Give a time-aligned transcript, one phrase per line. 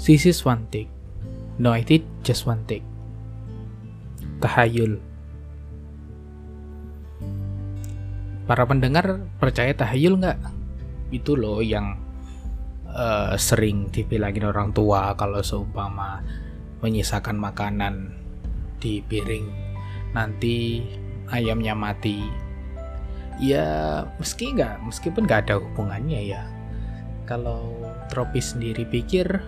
[0.00, 0.90] This is one take.
[1.60, 2.82] No, I did just one take.
[4.42, 4.98] Tahayul.
[8.50, 10.38] Para pendengar percaya tahayul nggak?
[11.14, 11.94] Itu loh yang
[12.90, 16.18] uh, sering dibilangin orang tua kalau seumpama
[16.82, 18.10] menyisakan makanan
[18.82, 19.46] di piring
[20.10, 20.82] nanti
[21.30, 22.26] ayamnya mati
[23.38, 26.42] ya meski nggak meskipun nggak ada hubungannya ya
[27.30, 27.78] kalau
[28.10, 29.38] tropis sendiri pikir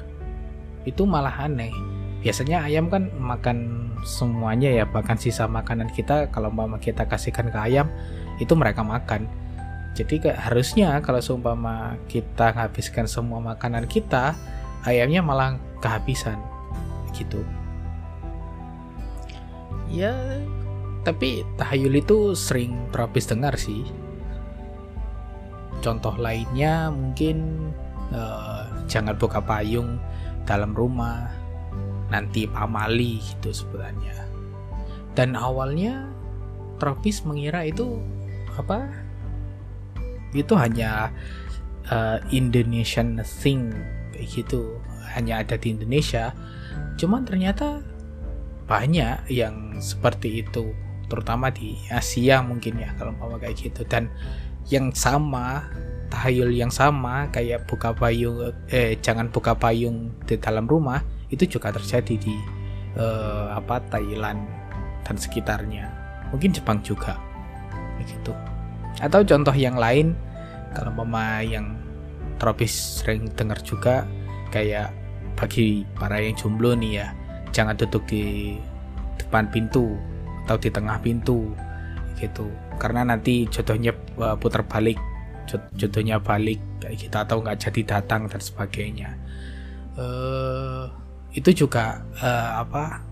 [0.86, 1.74] itu malah aneh.
[2.22, 7.58] Biasanya ayam kan makan semuanya ya bahkan sisa makanan kita kalau mama kita kasihkan ke
[7.58, 7.90] ayam
[8.38, 9.26] itu mereka makan.
[9.98, 14.38] Jadi harusnya kalau seumpama kita menghabiskan semua makanan kita
[14.86, 16.38] ayamnya malah kehabisan
[17.18, 17.42] gitu.
[19.90, 20.14] Ya
[21.02, 23.82] tapi tahayul itu sering terapis dengar sih
[25.82, 27.68] contoh lainnya mungkin
[28.14, 29.98] uh, jangan buka payung
[30.46, 31.28] dalam rumah
[32.08, 34.16] nanti pamali gitu sebenarnya.
[35.12, 36.08] Dan awalnya
[36.80, 38.00] tropis mengira itu
[38.56, 38.88] apa?
[40.32, 41.12] Itu hanya
[41.88, 43.72] uh, Indonesian thing
[44.12, 44.80] kayak gitu.
[45.12, 46.32] Hanya ada di Indonesia.
[46.96, 47.84] Cuman ternyata
[48.64, 50.72] banyak yang seperti itu
[51.12, 53.84] terutama di Asia mungkin ya kalau mau kayak gitu.
[53.84, 54.08] Dan
[54.70, 55.66] yang sama
[56.12, 61.00] tahayul yang sama kayak buka payung eh jangan buka payung di dalam rumah
[61.32, 62.36] itu juga terjadi di
[62.94, 64.44] eh, apa Thailand
[65.02, 65.88] dan sekitarnya.
[66.30, 67.16] Mungkin Jepang juga
[67.96, 68.32] begitu
[69.00, 70.12] atau contoh yang lain
[70.76, 71.72] kalau mama yang
[72.36, 74.04] tropis sering dengar juga
[74.52, 74.92] kayak
[75.38, 77.08] bagi para yang jomblo nih ya
[77.54, 78.56] jangan duduk di
[79.16, 79.96] depan pintu
[80.44, 81.54] atau di tengah pintu
[82.22, 82.46] gitu.
[82.78, 84.96] Karena nanti jodohnya uh, putar balik
[85.74, 89.10] jodohnya balik kayak gitu atau nggak jadi datang dan sebagainya.
[89.98, 90.88] Uh,
[91.34, 93.02] itu juga uh, apa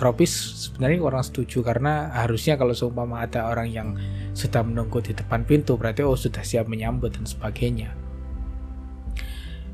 [0.00, 0.32] tropis
[0.66, 1.60] sebenarnya orang setuju.
[1.62, 3.88] Karena harusnya kalau seumpama ada orang yang
[4.32, 7.92] sudah menunggu di depan pintu berarti oh sudah siap menyambut dan sebagainya.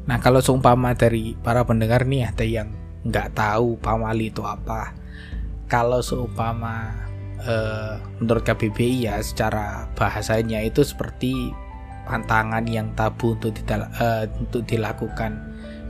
[0.09, 2.73] Nah kalau seumpama dari para pendengar nih ada yang
[3.07, 4.93] nggak tahu pamali itu apa.
[5.69, 7.08] Kalau seumpama
[7.45, 11.53] uh, menurut KBBI ya secara bahasanya itu seperti
[12.09, 15.37] pantangan yang tabu untuk didal uh, untuk dilakukan.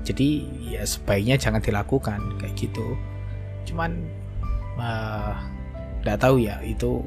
[0.03, 2.97] Jadi ya sebaiknya jangan dilakukan kayak gitu.
[3.69, 4.03] Cuman
[6.03, 7.05] nggak uh, tahu ya itu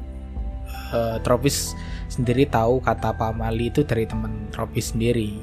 [0.94, 1.76] uh, Tropis
[2.08, 5.38] sendiri tahu kata pamali itu dari teman Tropis sendiri.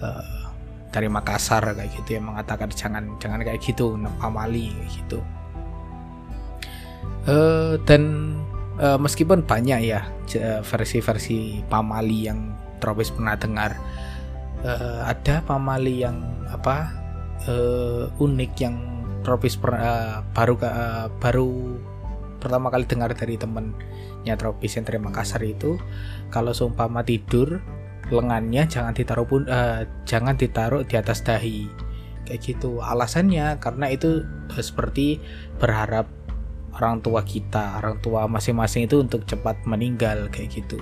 [0.00, 0.44] Uh,
[0.94, 5.18] dari Makassar kayak gitu yang mengatakan jangan jangan kayak gitu pamali kayak gitu
[7.28, 8.34] uh, dan
[8.80, 10.08] uh, meskipun banyak ya
[10.64, 13.76] versi-versi pamali yang Tropis pernah dengar
[14.64, 16.20] uh, ada pamali yang
[16.52, 16.92] apa
[17.48, 18.76] uh, unik yang
[19.24, 21.80] Tropis per, uh, baru uh, baru
[22.40, 25.80] pertama kali dengar dari temennya Tropis yang terima kasar itu
[26.28, 27.64] kalau seumpama tidur
[28.12, 31.68] lengannya jangan ditaruh pun uh, jangan ditaruh di atas dahi.
[32.24, 32.80] Kayak gitu.
[32.80, 35.20] Alasannya karena itu uh, seperti
[35.56, 36.08] berharap
[36.74, 40.78] orang tua kita orang tua masing-masing itu untuk cepat meninggal kayak gitu.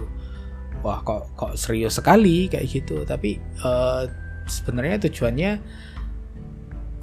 [0.82, 3.04] Wah kok kok serius sekali kayak gitu.
[3.04, 4.08] Tapi uh,
[4.48, 5.52] sebenarnya tujuannya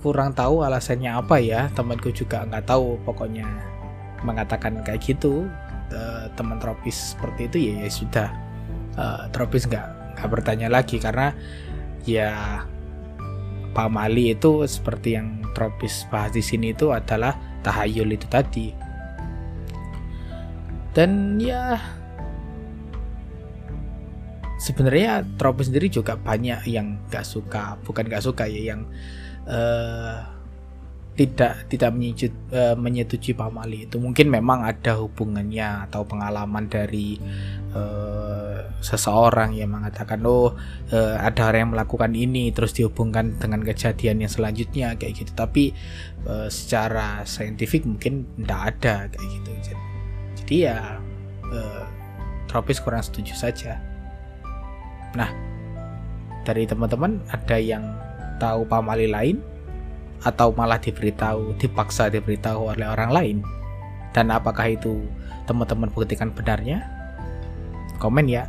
[0.02, 1.70] kurang tahu alasannya apa ya.
[1.78, 3.46] Temanku juga nggak tahu pokoknya
[4.26, 5.48] mengatakan kayak gitu.
[5.90, 8.30] Uh, teman tropis seperti itu ya, ya sudah.
[9.00, 11.32] Uh, tropis nggak nggak bertanya lagi karena
[12.04, 12.62] ya
[13.72, 18.68] pamali itu seperti yang tropis bahas di sini itu adalah tahayul itu tadi.
[20.96, 21.78] Dan ya
[24.60, 28.84] sebenarnya tropis sendiri juga banyak yang gak suka bukan gak suka ya yang
[29.48, 30.39] uh,
[31.20, 37.20] tidak tidak menyetujui, uh, menyetujui pamali itu mungkin memang ada hubungannya atau pengalaman dari
[37.76, 40.56] uh, seseorang yang mengatakan oh
[40.96, 45.36] uh, ada orang yang melakukan ini terus dihubungkan dengan kejadian yang selanjutnya kayak gitu.
[45.36, 45.76] Tapi
[46.24, 49.76] uh, secara saintifik mungkin tidak ada kayak gitu.
[50.40, 51.04] Jadi ya
[51.52, 51.84] uh,
[52.48, 53.76] tropis kurang setuju saja.
[55.20, 55.28] Nah
[56.48, 57.84] dari teman-teman ada yang
[58.40, 59.44] tahu pamali lain
[60.26, 63.38] atau malah diberitahu, dipaksa diberitahu oleh orang lain?
[64.12, 65.06] Dan apakah itu
[65.46, 66.84] teman-teman buktikan benarnya?
[68.02, 68.48] Komen ya.